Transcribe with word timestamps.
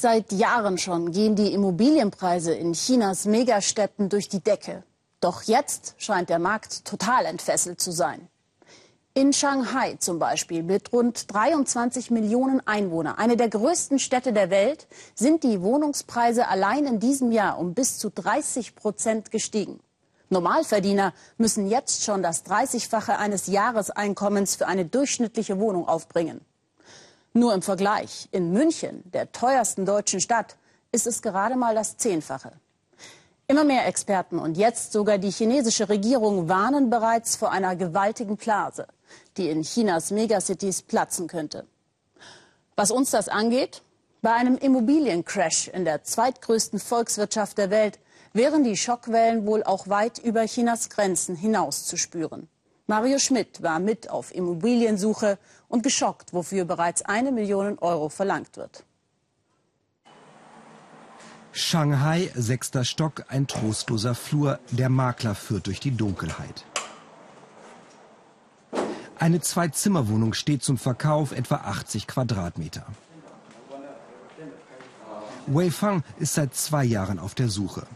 Seit 0.00 0.30
Jahren 0.30 0.78
schon 0.78 1.10
gehen 1.10 1.34
die 1.34 1.52
Immobilienpreise 1.52 2.54
in 2.54 2.72
Chinas 2.72 3.24
Megastädten 3.24 4.08
durch 4.08 4.28
die 4.28 4.38
Decke. 4.38 4.84
Doch 5.18 5.42
jetzt 5.42 5.96
scheint 5.98 6.28
der 6.28 6.38
Markt 6.38 6.84
total 6.84 7.24
entfesselt 7.24 7.80
zu 7.80 7.90
sein. 7.90 8.28
In 9.14 9.32
Shanghai 9.32 9.96
zum 9.98 10.20
Beispiel, 10.20 10.62
mit 10.62 10.92
rund 10.92 11.34
23 11.34 12.12
Millionen 12.12 12.64
Einwohnern, 12.64 13.16
eine 13.16 13.36
der 13.36 13.48
größten 13.48 13.98
Städte 13.98 14.32
der 14.32 14.50
Welt, 14.50 14.86
sind 15.16 15.42
die 15.42 15.62
Wohnungspreise 15.62 16.46
allein 16.46 16.86
in 16.86 17.00
diesem 17.00 17.32
Jahr 17.32 17.58
um 17.58 17.74
bis 17.74 17.98
zu 17.98 18.08
30 18.08 18.76
Prozent 18.76 19.32
gestiegen. 19.32 19.80
Normalverdiener 20.30 21.12
müssen 21.38 21.68
jetzt 21.68 22.04
schon 22.04 22.22
das 22.22 22.46
30-fache 22.46 23.16
eines 23.16 23.48
Jahreseinkommens 23.48 24.54
für 24.54 24.68
eine 24.68 24.84
durchschnittliche 24.84 25.58
Wohnung 25.58 25.88
aufbringen. 25.88 26.40
Nur 27.32 27.54
im 27.54 27.62
Vergleich, 27.62 28.28
in 28.32 28.52
München, 28.52 29.02
der 29.12 29.32
teuersten 29.32 29.84
deutschen 29.84 30.20
Stadt, 30.20 30.56
ist 30.92 31.06
es 31.06 31.22
gerade 31.22 31.56
mal 31.56 31.74
das 31.74 31.96
Zehnfache. 31.96 32.52
Immer 33.46 33.64
mehr 33.64 33.86
Experten 33.86 34.38
und 34.38 34.56
jetzt 34.56 34.92
sogar 34.92 35.18
die 35.18 35.30
chinesische 35.30 35.88
Regierung 35.88 36.48
warnen 36.48 36.90
bereits 36.90 37.36
vor 37.36 37.50
einer 37.50 37.76
gewaltigen 37.76 38.36
Blase, 38.36 38.86
die 39.36 39.48
in 39.48 39.62
Chinas 39.62 40.10
Megacities 40.10 40.82
platzen 40.82 41.28
könnte. 41.28 41.66
Was 42.76 42.90
uns 42.90 43.10
das 43.10 43.28
angeht, 43.28 43.82
bei 44.20 44.32
einem 44.32 44.58
Immobiliencrash 44.58 45.68
in 45.68 45.84
der 45.84 46.02
zweitgrößten 46.02 46.78
Volkswirtschaft 46.78 47.56
der 47.56 47.70
Welt 47.70 47.98
wären 48.32 48.64
die 48.64 48.76
Schockwellen 48.76 49.46
wohl 49.46 49.62
auch 49.62 49.88
weit 49.88 50.18
über 50.18 50.44
Chinas 50.44 50.90
Grenzen 50.90 51.36
hinaus 51.36 51.86
zu 51.86 51.96
spüren. 51.96 52.48
Mario 52.90 53.18
Schmidt 53.18 53.62
war 53.62 53.80
mit 53.80 54.08
auf 54.08 54.34
Immobiliensuche 54.34 55.38
und 55.68 55.82
geschockt, 55.82 56.32
wofür 56.32 56.64
bereits 56.64 57.02
eine 57.02 57.32
Million 57.32 57.78
Euro 57.80 58.08
verlangt 58.08 58.56
wird. 58.56 58.82
Shanghai, 61.52 62.30
sechster 62.34 62.84
Stock, 62.84 63.26
ein 63.28 63.46
trostloser 63.46 64.14
Flur. 64.14 64.58
Der 64.70 64.88
Makler 64.88 65.34
führt 65.34 65.66
durch 65.66 65.80
die 65.80 65.90
Dunkelheit. 65.90 66.64
Eine 69.18 69.42
Zwei-Zimmer-Wohnung 69.42 70.32
steht 70.32 70.62
zum 70.62 70.78
Verkauf, 70.78 71.32
etwa 71.32 71.56
80 71.56 72.06
Quadratmeter. 72.06 72.86
Wei 75.46 75.70
Fang 75.70 76.04
ist 76.18 76.34
seit 76.34 76.54
zwei 76.54 76.84
Jahren 76.84 77.18
auf 77.18 77.34
der 77.34 77.48
Suche. 77.48 77.86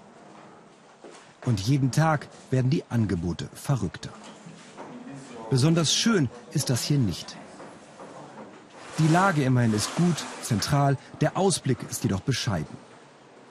Und 1.46 1.60
jeden 1.60 1.92
Tag 1.92 2.28
werden 2.50 2.70
die 2.70 2.84
Angebote 2.90 3.48
verrückter. 3.54 4.10
Besonders 5.52 5.92
schön 5.92 6.30
ist 6.52 6.70
das 6.70 6.82
hier 6.84 6.96
nicht. 6.96 7.36
Die 8.98 9.08
Lage 9.08 9.44
immerhin 9.44 9.74
ist 9.74 9.94
gut, 9.96 10.24
zentral, 10.40 10.96
der 11.20 11.36
Ausblick 11.36 11.76
ist 11.90 12.04
jedoch 12.04 12.20
bescheiden. 12.20 12.74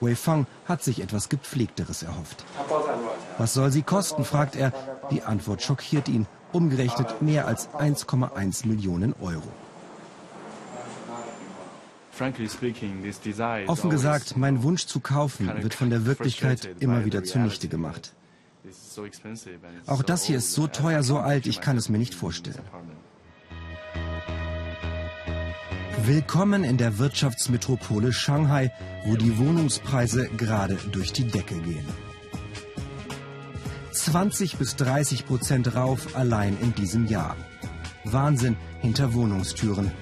Wei 0.00 0.16
Fang 0.16 0.48
hat 0.66 0.82
sich 0.82 1.00
etwas 1.00 1.28
Gepflegteres 1.28 2.02
erhofft. 2.02 2.44
Was 3.38 3.54
soll 3.54 3.70
sie 3.70 3.82
kosten, 3.82 4.24
fragt 4.24 4.56
er. 4.56 4.72
Die 5.12 5.22
Antwort 5.22 5.62
schockiert 5.62 6.08
ihn. 6.08 6.26
Umgerechnet 6.50 7.22
mehr 7.22 7.46
als 7.46 7.68
1,1 7.68 8.66
Millionen 8.66 9.14
Euro. 9.20 9.52
Offen 13.68 13.90
gesagt, 13.90 14.36
mein 14.36 14.64
Wunsch 14.64 14.86
zu 14.86 14.98
kaufen 14.98 15.52
wird 15.62 15.74
von 15.74 15.88
der 15.88 16.04
Wirklichkeit 16.04 16.68
immer 16.80 17.04
wieder 17.04 17.22
zunichte 17.22 17.68
gemacht. 17.68 18.12
Auch 19.86 20.02
das 20.02 20.24
hier 20.24 20.38
ist 20.38 20.52
so 20.52 20.66
teuer, 20.66 21.02
so 21.02 21.18
alt, 21.18 21.46
ich 21.46 21.60
kann 21.60 21.76
es 21.76 21.88
mir 21.88 21.98
nicht 21.98 22.14
vorstellen. 22.14 22.62
Willkommen 26.04 26.64
in 26.64 26.78
der 26.78 26.98
Wirtschaftsmetropole 26.98 28.12
Shanghai, 28.12 28.72
wo 29.04 29.16
die 29.16 29.38
Wohnungspreise 29.38 30.28
gerade 30.36 30.76
durch 30.90 31.12
die 31.12 31.28
Decke 31.28 31.54
gehen. 31.60 31.86
20 33.92 34.56
bis 34.56 34.74
30 34.76 35.26
Prozent 35.26 35.76
rauf 35.76 36.16
allein 36.16 36.58
in 36.60 36.74
diesem 36.74 37.06
Jahr. 37.06 37.36
Wahnsinn 38.04 38.56
hinter 38.80 39.14
Wohnungstüren. 39.14 39.92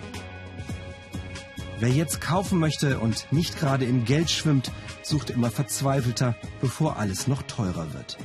Wer 1.80 1.90
jetzt 1.90 2.20
kaufen 2.20 2.58
möchte 2.58 2.98
und 2.98 3.30
nicht 3.30 3.58
gerade 3.58 3.84
im 3.84 4.04
Geld 4.04 4.30
schwimmt, 4.30 4.70
sucht 5.02 5.30
immer 5.30 5.50
verzweifelter, 5.50 6.34
bevor 6.60 6.96
alles 6.96 7.26
noch 7.26 7.42
teurer 7.42 7.92
wird. 7.92 8.16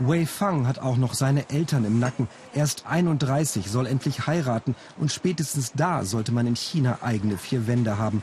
Wei 0.00 0.26
Fang 0.26 0.68
hat 0.68 0.78
auch 0.78 0.96
noch 0.96 1.14
seine 1.14 1.50
Eltern 1.50 1.84
im 1.84 1.98
Nacken. 1.98 2.28
Erst 2.54 2.86
31, 2.86 3.68
soll 3.68 3.86
endlich 3.86 4.28
heiraten 4.28 4.76
und 4.96 5.10
spätestens 5.10 5.72
da 5.74 6.04
sollte 6.04 6.30
man 6.30 6.46
in 6.46 6.54
China 6.54 6.98
eigene 7.02 7.36
vier 7.36 7.66
Wände 7.66 7.98
haben. 7.98 8.22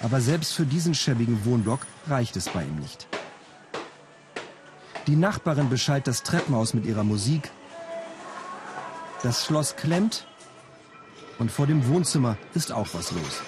Aber 0.00 0.20
selbst 0.20 0.52
für 0.52 0.66
diesen 0.66 0.94
schäbigen 0.94 1.44
Wohnblock 1.44 1.80
reicht 2.08 2.36
es 2.36 2.48
bei 2.48 2.62
ihm 2.62 2.76
nicht. 2.76 3.08
Die 5.08 5.16
Nachbarin 5.16 5.68
beschallt 5.68 6.06
das 6.06 6.22
Treppenhaus 6.22 6.74
mit 6.74 6.84
ihrer 6.84 7.04
Musik. 7.04 7.50
Das 9.22 9.44
Schloss 9.44 9.74
klemmt 9.74 10.28
und 11.40 11.50
vor 11.50 11.66
dem 11.66 11.88
Wohnzimmer 11.88 12.36
ist 12.54 12.70
auch 12.70 12.88
was 12.92 13.10
los. 13.10 13.40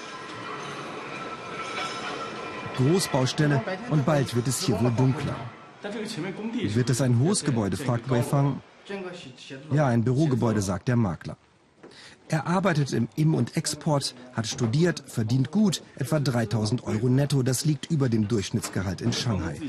Großbaustelle 2.77 3.63
und 3.91 4.05
bald 4.05 4.35
wird 4.35 4.49
es 4.49 4.61
hier 4.63 4.81
wohl 4.81 4.93
dunkler. 4.93 5.37
Wird 5.83 6.91
es 6.91 7.01
ein 7.01 7.19
hohes 7.21 7.45
Gebäude, 7.45 7.77
fragt 7.77 8.11
Wei 8.11 8.23
Fang. 8.23 8.61
Ja, 9.73 9.87
ein 9.87 10.05
Bürogebäude, 10.05 10.63
sagt 10.63 10.89
der 10.89 10.97
Makler. 10.97 11.37
Er 12.31 12.47
arbeitet 12.47 12.93
im 12.93 13.09
Im- 13.17 13.35
und 13.35 13.57
Export, 13.57 14.15
hat 14.35 14.47
studiert, 14.47 15.03
verdient 15.07 15.51
gut, 15.51 15.83
etwa 15.97 16.21
3000 16.21 16.85
Euro 16.85 17.09
netto. 17.09 17.43
Das 17.43 17.65
liegt 17.65 17.91
über 17.91 18.11
dem 18.11 18.29
Durchschnittsgehalt 18.29 19.01
in 19.01 19.15
Shanghai. 19.15 19.61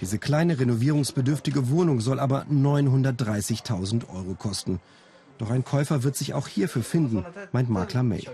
Diese 0.00 0.18
kleine 0.18 0.60
renovierungsbedürftige 0.60 1.68
Wohnung 1.68 2.00
soll 2.00 2.20
aber 2.20 2.44
930.000 2.44 4.08
Euro 4.08 4.34
kosten. 4.34 4.80
Doch 5.38 5.50
ein 5.50 5.64
Käufer 5.64 6.02
wird 6.02 6.16
sich 6.16 6.34
auch 6.34 6.48
hierfür 6.48 6.82
finden, 6.82 7.24
meint 7.52 7.70
Makler 7.70 8.02
May. 8.02 8.26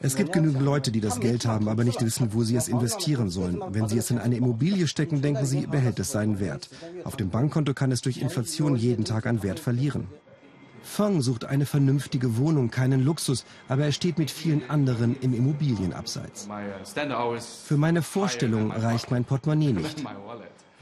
Es 0.00 0.16
gibt 0.16 0.32
genügend 0.32 0.62
Leute, 0.62 0.90
die 0.92 1.00
das 1.00 1.20
Geld 1.20 1.46
haben, 1.46 1.68
aber 1.68 1.84
nicht 1.84 2.04
wissen, 2.04 2.34
wo 2.34 2.42
sie 2.42 2.56
es 2.56 2.68
investieren 2.68 3.30
sollen. 3.30 3.62
Wenn 3.70 3.88
sie 3.88 3.98
es 3.98 4.10
in 4.10 4.18
eine 4.18 4.36
Immobilie 4.36 4.86
stecken, 4.86 5.22
denken 5.22 5.46
sie, 5.46 5.66
behält 5.66 5.98
es 5.98 6.12
seinen 6.12 6.40
Wert. 6.40 6.68
Auf 7.04 7.16
dem 7.16 7.30
Bankkonto 7.30 7.74
kann 7.74 7.92
es 7.92 8.02
durch 8.02 8.18
Inflation 8.18 8.76
jeden 8.76 9.04
Tag 9.04 9.26
an 9.26 9.42
Wert 9.42 9.60
verlieren. 9.60 10.08
Feng 10.82 11.22
sucht 11.22 11.46
eine 11.46 11.64
vernünftige 11.64 12.36
Wohnung, 12.36 12.70
keinen 12.70 13.02
Luxus, 13.02 13.46
aber 13.68 13.84
er 13.86 13.92
steht 13.92 14.18
mit 14.18 14.30
vielen 14.30 14.68
anderen 14.68 15.16
im 15.20 15.32
Immobilienabseits. 15.32 16.46
Für 17.64 17.76
meine 17.78 18.02
Vorstellung 18.02 18.70
reicht 18.70 19.10
mein 19.10 19.24
Portemonnaie 19.24 19.72
nicht. 19.72 20.04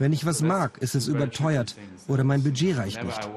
Wenn 0.03 0.11
ich 0.11 0.25
was 0.25 0.41
mag, 0.41 0.79
ist 0.79 0.95
es 0.95 1.07
überteuert 1.07 1.77
oder 2.09 2.25
mein 2.25 2.43
Budget 2.43 2.75
reicht 2.77 3.01
nicht. 3.01 3.29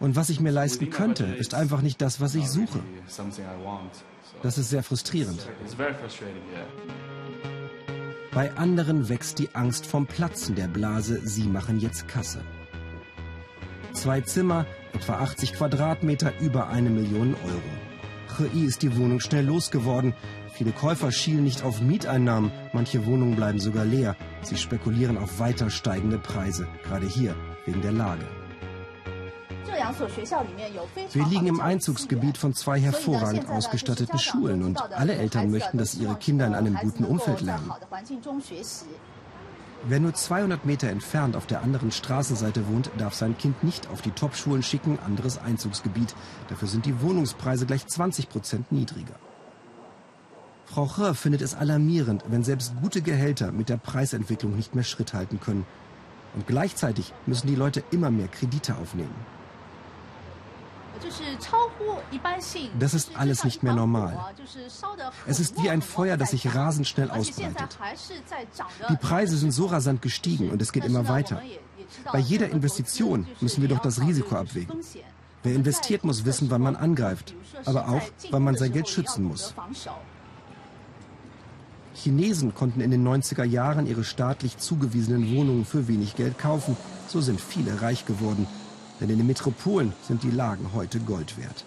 Und 0.00 0.16
was 0.16 0.30
ich 0.30 0.40
mir 0.40 0.50
leisten 0.50 0.88
könnte, 0.88 1.24
ist 1.24 1.52
einfach 1.52 1.82
nicht 1.82 2.00
das, 2.00 2.18
was 2.18 2.34
ich 2.34 2.48
suche. 2.48 2.80
Das 4.42 4.56
ist 4.56 4.70
sehr 4.70 4.82
frustrierend. 4.82 5.46
Bei 8.32 8.56
anderen 8.56 9.10
wächst 9.10 9.38
die 9.38 9.54
Angst 9.54 9.84
vom 9.84 10.06
Platzen 10.06 10.54
der 10.54 10.68
Blase. 10.68 11.20
Sie 11.22 11.44
machen 11.44 11.78
jetzt 11.78 12.08
Kasse. 12.08 12.40
Zwei 13.92 14.22
Zimmer, 14.22 14.64
etwa 14.94 15.18
80 15.18 15.52
Quadratmeter, 15.52 16.32
über 16.40 16.68
eine 16.68 16.88
Million 16.88 17.34
Euro. 17.44 17.79
He 18.38 18.64
ist 18.64 18.82
die 18.82 18.96
Wohnung 18.96 19.20
schnell 19.20 19.46
losgeworden. 19.46 20.14
Viele 20.52 20.72
Käufer 20.72 21.12
schielen 21.12 21.44
nicht 21.44 21.62
auf 21.62 21.80
Mieteinnahmen. 21.80 22.50
Manche 22.72 23.06
Wohnungen 23.06 23.36
bleiben 23.36 23.60
sogar 23.60 23.84
leer. 23.84 24.16
Sie 24.42 24.56
spekulieren 24.56 25.18
auf 25.18 25.38
weiter 25.38 25.70
steigende 25.70 26.18
Preise. 26.18 26.66
Gerade 26.84 27.06
hier, 27.06 27.34
wegen 27.66 27.82
der 27.82 27.92
Lage. 27.92 28.26
Wir 31.12 31.26
liegen 31.26 31.46
im 31.46 31.60
Einzugsgebiet 31.60 32.36
von 32.36 32.54
zwei 32.54 32.80
hervorragend 32.80 33.48
ausgestatteten 33.48 34.18
Schulen 34.18 34.62
und 34.62 34.80
alle 34.92 35.14
Eltern 35.14 35.50
möchten, 35.50 35.78
dass 35.78 35.94
ihre 35.94 36.16
Kinder 36.16 36.46
in 36.46 36.54
einem 36.54 36.74
guten 36.76 37.04
Umfeld 37.04 37.40
lernen. 37.40 37.72
Wer 39.82 39.98
nur 39.98 40.12
200 40.12 40.66
Meter 40.66 40.88
entfernt 40.88 41.36
auf 41.36 41.46
der 41.46 41.62
anderen 41.62 41.90
Straßenseite 41.90 42.68
wohnt, 42.68 42.90
darf 42.98 43.14
sein 43.14 43.38
Kind 43.38 43.64
nicht 43.64 43.88
auf 43.88 44.02
die 44.02 44.10
Top-Schulen 44.10 44.62
schicken, 44.62 44.98
anderes 44.98 45.38
Einzugsgebiet. 45.38 46.14
Dafür 46.48 46.68
sind 46.68 46.84
die 46.84 47.00
Wohnungspreise 47.00 47.64
gleich 47.64 47.86
20 47.86 48.28
Prozent 48.28 48.72
niedriger. 48.72 49.14
Frau 50.66 50.86
He 50.96 51.14
findet 51.14 51.40
es 51.40 51.54
alarmierend, 51.54 52.24
wenn 52.28 52.44
selbst 52.44 52.74
gute 52.80 53.00
Gehälter 53.00 53.52
mit 53.52 53.70
der 53.70 53.78
Preisentwicklung 53.78 54.54
nicht 54.54 54.74
mehr 54.74 54.84
Schritt 54.84 55.14
halten 55.14 55.40
können. 55.40 55.64
Und 56.34 56.46
gleichzeitig 56.46 57.14
müssen 57.26 57.48
die 57.48 57.56
Leute 57.56 57.82
immer 57.90 58.10
mehr 58.10 58.28
Kredite 58.28 58.76
aufnehmen. 58.76 59.39
Das 62.78 62.94
ist 62.94 63.16
alles 63.16 63.44
nicht 63.44 63.62
mehr 63.62 63.74
normal. 63.74 64.18
Es 65.26 65.40
ist 65.40 65.62
wie 65.62 65.70
ein 65.70 65.82
Feuer, 65.82 66.16
das 66.16 66.30
sich 66.30 66.54
rasend 66.54 66.86
schnell 66.86 67.10
ausbreitet. 67.10 67.78
Die 68.88 68.96
Preise 68.96 69.36
sind 69.36 69.52
so 69.52 69.66
rasant 69.66 70.02
gestiegen 70.02 70.50
und 70.50 70.60
es 70.60 70.72
geht 70.72 70.84
immer 70.84 71.08
weiter. 71.08 71.42
Bei 72.12 72.18
jeder 72.18 72.50
Investition 72.50 73.26
müssen 73.40 73.62
wir 73.62 73.68
doch 73.68 73.80
das 73.80 74.00
Risiko 74.00 74.36
abwägen. 74.36 74.80
Wer 75.42 75.54
investiert, 75.54 76.04
muss 76.04 76.24
wissen, 76.24 76.50
wann 76.50 76.60
man 76.60 76.76
angreift, 76.76 77.34
aber 77.64 77.88
auch, 77.88 78.02
wann 78.30 78.44
man 78.44 78.56
sein 78.56 78.72
Geld 78.72 78.88
schützen 78.88 79.24
muss. 79.24 79.54
Chinesen 81.94 82.54
konnten 82.54 82.80
in 82.80 82.90
den 82.90 83.06
90er 83.06 83.44
Jahren 83.44 83.86
ihre 83.86 84.04
staatlich 84.04 84.58
zugewiesenen 84.58 85.34
Wohnungen 85.34 85.64
für 85.64 85.88
wenig 85.88 86.16
Geld 86.16 86.38
kaufen. 86.38 86.76
So 87.08 87.20
sind 87.20 87.40
viele 87.40 87.82
reich 87.82 88.06
geworden. 88.06 88.46
Denn 89.00 89.10
in 89.10 89.18
den 89.18 89.26
Metropolen 89.26 89.92
sind 90.06 90.22
die 90.22 90.30
Lagen 90.30 90.72
heute 90.74 91.00
Gold 91.00 91.38
wert. 91.38 91.64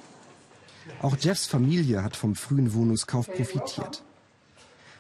Auch 1.02 1.18
Jeffs 1.18 1.46
Familie 1.46 2.04
hat 2.04 2.16
vom 2.16 2.36
frühen 2.36 2.74
Wohnungskauf 2.74 3.28
profitiert. 3.28 4.04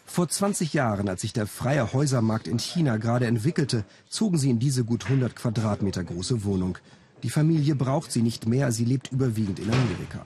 Vor 0.05 0.27
20 0.27 0.73
Jahren, 0.73 1.09
als 1.09 1.21
sich 1.21 1.33
der 1.33 1.47
freie 1.47 1.93
Häusermarkt 1.93 2.47
in 2.47 2.59
China 2.59 2.97
gerade 2.97 3.25
entwickelte, 3.25 3.83
zogen 4.09 4.37
sie 4.37 4.49
in 4.49 4.59
diese 4.59 4.83
gut 4.83 5.05
100 5.05 5.35
Quadratmeter 5.35 6.03
große 6.03 6.43
Wohnung. 6.43 6.77
Die 7.23 7.29
Familie 7.29 7.75
braucht 7.75 8.11
sie 8.11 8.21
nicht 8.21 8.45
mehr, 8.45 8.71
sie 8.71 8.85
lebt 8.85 9.11
überwiegend 9.11 9.59
in 9.59 9.71
Amerika. 9.71 10.25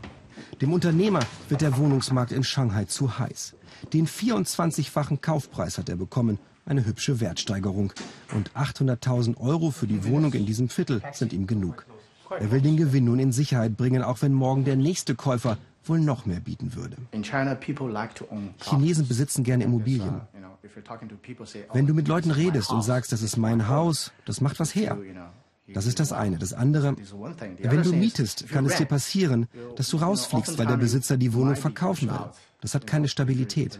Dem 0.61 0.73
Unternehmer 0.73 1.19
wird 1.49 1.61
der 1.61 1.77
Wohnungsmarkt 1.77 2.31
in 2.31 2.43
Shanghai 2.43 2.85
zu 2.85 3.19
heiß. 3.19 3.53
Den 3.93 4.07
24-fachen 4.07 5.21
Kaufpreis 5.21 5.77
hat 5.77 5.89
er 5.89 5.95
bekommen, 5.95 6.39
eine 6.65 6.85
hübsche 6.85 7.19
Wertsteigerung. 7.19 7.93
Und 8.33 8.51
800.000 8.51 9.37
Euro 9.37 9.71
für 9.71 9.87
die 9.87 10.03
Wohnung 10.05 10.33
in 10.33 10.45
diesem 10.45 10.69
Viertel 10.69 11.01
sind 11.13 11.33
ihm 11.33 11.47
genug. 11.47 11.85
Er 12.29 12.51
will 12.51 12.61
den 12.61 12.77
Gewinn 12.77 13.05
nun 13.05 13.19
in 13.19 13.31
Sicherheit 13.31 13.77
bringen, 13.77 14.03
auch 14.03 14.21
wenn 14.21 14.33
morgen 14.33 14.65
der 14.65 14.75
nächste 14.75 15.15
Käufer 15.15 15.57
wohl 15.85 15.99
noch 15.99 16.25
mehr 16.25 16.39
bieten 16.39 16.75
würde. 16.75 16.97
Chinesen 18.61 19.07
besitzen 19.07 19.43
gerne 19.43 19.63
Immobilien. 19.63 20.21
Wenn 21.73 21.87
du 21.87 21.93
mit 21.93 22.07
Leuten 22.07 22.31
redest 22.31 22.71
und 22.71 22.81
sagst, 22.83 23.11
das 23.11 23.21
ist 23.21 23.37
mein 23.37 23.67
Haus, 23.67 24.11
das 24.25 24.41
macht 24.41 24.59
was 24.59 24.75
her. 24.75 24.97
Das 25.73 25.85
ist 25.85 25.99
das 25.99 26.13
eine. 26.13 26.37
Das 26.37 26.53
andere, 26.53 26.95
wenn 26.95 27.83
du 27.83 27.93
mietest, 27.93 28.47
kann 28.49 28.65
es 28.65 28.77
dir 28.77 28.85
passieren, 28.85 29.47
dass 29.75 29.89
du 29.89 29.97
rausfliegst, 29.97 30.57
weil 30.57 30.67
der 30.67 30.77
Besitzer 30.77 31.17
die 31.17 31.33
Wohnung 31.33 31.55
verkaufen 31.55 32.09
will. 32.09 32.29
Das 32.61 32.73
hat 32.73 32.87
keine 32.87 33.07
Stabilität. 33.07 33.79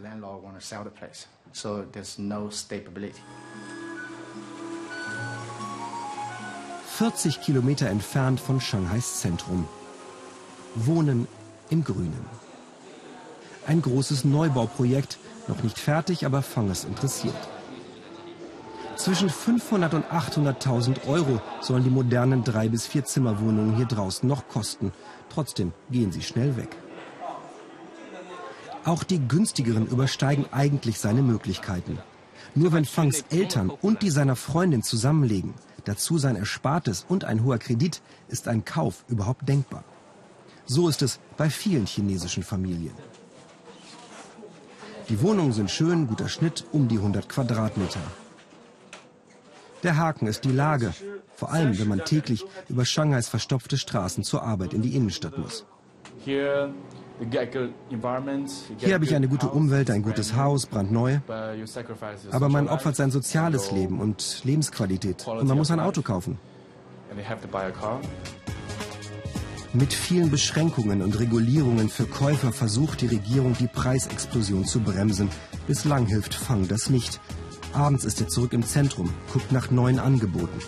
40 6.98 7.42
Kilometer 7.42 7.90
entfernt 7.90 8.40
von 8.40 8.60
Shanghais 8.60 9.20
Zentrum. 9.20 9.68
Wohnen 10.74 11.28
im 11.70 11.84
Grünen. 11.84 12.26
Ein 13.68 13.84
großes 13.84 14.26
Neubauprojekt, 14.26 15.20
noch 15.48 15.62
nicht 15.62 15.78
fertig, 15.78 16.26
aber 16.26 16.42
Fanges 16.42 16.86
interessiert. 16.86 17.36
Zwischen 18.96 19.30
500 19.30 19.94
und 19.94 20.06
800.000 20.06 21.08
Euro 21.08 21.40
sollen 21.62 21.84
die 21.84 21.92
modernen 21.92 22.44
drei 22.44 22.68
bis 22.68 22.88
vier 22.88 23.06
Zimmerwohnungen 23.06 23.76
hier 23.76 23.86
draußen 23.86 24.28
noch 24.28 24.48
kosten. 24.48 24.92
Trotzdem 25.30 25.74
gehen 25.92 26.12
sie 26.12 26.24
schnell 26.24 26.58
weg. 26.58 26.76
Auch 28.86 29.04
die 29.04 29.20
günstigeren 29.20 29.86
übersteigen 29.86 30.48
eigentlich 30.52 30.98
seine 30.98 31.22
Möglichkeiten. 31.22 32.00
Nur 32.56 32.74
wenn 32.74 32.86
Fangs 32.86 33.24
Eltern 33.30 33.70
und 33.70 34.02
die 34.02 34.10
seiner 34.10 34.36
Freundin 34.36 34.82
zusammenlegen, 34.82 35.54
dazu 35.88 36.18
sein 36.18 36.36
Erspartes 36.36 37.06
und 37.08 37.24
ein 37.24 37.44
hoher 37.44 37.58
Kredit, 37.58 38.02
ist 38.28 38.48
ein 38.48 38.66
Kauf 38.66 39.06
überhaupt 39.08 39.48
denkbar. 39.48 39.84
So 40.66 40.90
ist 40.90 41.02
es 41.02 41.20
bei 41.38 41.50
vielen 41.50 41.86
chinesischen 41.86 42.44
Familien. 42.44 42.94
Die 45.10 45.22
Wohnungen 45.22 45.54
sind 45.54 45.72
schön, 45.72 46.08
guter 46.08 46.28
Schnitt, 46.28 46.66
um 46.74 46.90
die 46.90 46.98
100 46.98 47.30
Quadratmeter. 47.30 48.02
Der 49.84 49.96
Haken 49.96 50.28
ist 50.28 50.44
die 50.44 50.52
Lage, 50.52 50.94
vor 51.36 51.52
allem 51.52 51.78
wenn 51.80 51.88
man 51.88 52.04
täglich 52.04 52.44
über 52.68 52.84
Shanghais 52.84 53.30
verstopfte 53.30 53.78
Straßen 53.78 54.24
zur 54.24 54.44
Arbeit 54.44 54.74
in 54.74 54.82
die 54.82 54.96
Innenstadt 54.96 55.38
muss. 55.38 55.66
Hier 56.28 56.74
habe 58.94 59.06
ich 59.06 59.16
eine 59.16 59.30
gute 59.30 59.48
Umwelt, 59.48 59.90
ein 59.90 60.02
gutes 60.02 60.36
Haus, 60.36 60.66
brandneu. 60.66 61.20
Aber 62.32 62.50
man 62.50 62.68
opfert 62.68 62.98
sein 62.98 63.12
soziales 63.12 63.72
Leben 63.72 64.02
und 64.02 64.42
Lebensqualität 64.44 65.26
und 65.26 65.48
man 65.48 65.58
muss 65.58 65.72
ein 65.72 65.80
Auto 65.80 66.02
kaufen. 66.02 66.38
Mit 69.74 69.94
vielen 69.94 70.30
Beschränkungen 70.30 71.02
und 71.02 71.18
Regulierungen 71.18 71.88
für 71.88 72.06
Käufer 72.06 72.52
versucht 72.52 73.00
die 73.02 73.08
Regierung, 73.08 73.56
die 73.58 73.68
Preisexplosion 73.68 74.66
zu 74.66 74.82
bremsen. 74.82 75.30
Bislang 75.66 76.08
hilft 76.08 76.34
Fang 76.34 76.68
das 76.68 76.90
nicht. 76.90 77.22
Abends 77.72 78.04
ist 78.04 78.20
er 78.20 78.28
zurück 78.28 78.52
im 78.52 78.64
Zentrum, 78.64 79.14
guckt 79.32 79.54
nach 79.54 79.72
neuen 79.72 80.00
Angeboten. 80.00 80.60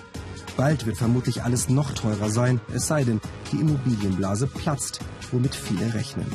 Bald 0.60 0.86
wird 0.86 0.98
vermutlich 0.98 1.44
alles 1.44 1.70
noch 1.70 1.94
teurer 1.94 2.30
sein, 2.30 2.60
es 2.74 2.88
sei 2.88 3.06
denn, 3.06 3.22
die 3.52 3.62
Immobilienblase 3.62 4.46
platzt, 4.46 5.00
womit 5.32 5.56
viele 5.56 5.94
rechnen. 5.94 6.26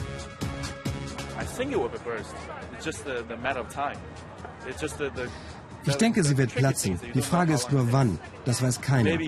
Ich 5.86 5.96
denke, 5.96 6.24
sie 6.24 6.38
wird 6.38 6.54
platzen. 6.54 6.98
Die 7.14 7.22
Frage 7.22 7.52
ist 7.52 7.72
nur 7.72 7.92
wann. 7.92 8.18
Das 8.44 8.62
weiß 8.62 8.80
keiner. 8.80 9.18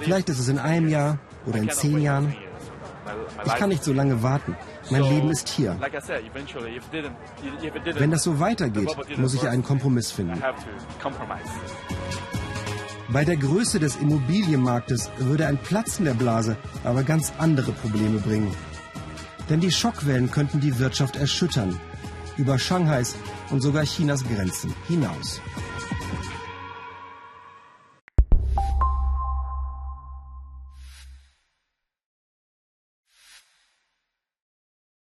Vielleicht 0.00 0.28
ist 0.28 0.38
es 0.38 0.48
in 0.48 0.58
einem 0.58 0.88
Jahr 0.88 1.18
oder 1.46 1.58
in 1.58 1.70
zehn 1.70 2.00
Jahren. 2.00 2.34
Ich 3.44 3.54
kann 3.54 3.70
nicht 3.70 3.82
so 3.82 3.92
lange 3.92 4.22
warten. 4.22 4.56
Mein 4.90 5.02
Leben 5.02 5.30
ist 5.30 5.48
hier. 5.48 5.76
Wenn 7.94 8.10
das 8.10 8.22
so 8.22 8.38
weitergeht, 8.38 8.94
muss 9.16 9.34
ich 9.34 9.48
einen 9.48 9.64
Kompromiss 9.64 10.12
finden. 10.12 10.42
Bei 13.10 13.24
der 13.24 13.38
Größe 13.38 13.78
des 13.80 13.96
Immobilienmarktes 13.96 15.10
würde 15.18 15.46
ein 15.46 15.56
Platzen 15.56 16.04
der 16.04 16.12
Blase 16.12 16.58
aber 16.84 17.02
ganz 17.02 17.32
andere 17.38 17.72
Probleme 17.72 18.18
bringen. 18.18 18.54
Denn 19.48 19.60
die 19.60 19.70
Schockwellen 19.70 20.30
könnten 20.30 20.60
die 20.60 20.78
Wirtschaft 20.78 21.16
erschüttern, 21.16 21.80
über 22.36 22.58
Shanghais 22.58 23.16
und 23.50 23.62
sogar 23.62 23.84
Chinas 23.84 24.22
Grenzen 24.24 24.74
hinaus. 24.86 25.40